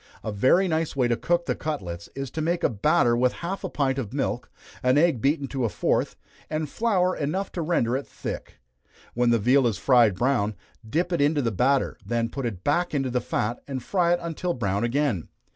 [0.23, 3.63] A very nice way to cook the cutlets, is to make a batter with half
[3.63, 4.49] a pint of milk,
[4.81, 6.15] an egg beaten to a froth,
[6.49, 8.55] and flour enough to render it thick.
[9.13, 10.55] When the veal is fried brown,
[10.89, 14.19] dip it into the batter, then put it back into the fat, and fry it
[14.23, 15.27] until brown again.